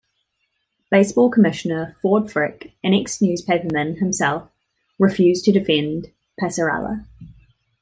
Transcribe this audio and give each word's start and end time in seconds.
Baseball 0.89 1.29
commissioner 1.29 1.95
Ford 2.01 2.31
Frick, 2.31 2.73
an 2.83 2.91
ex-newspaperman 2.91 3.97
himself, 3.99 4.49
refused 4.97 5.45
to 5.45 5.51
defend 5.51 6.07
Passarella. 6.41 7.05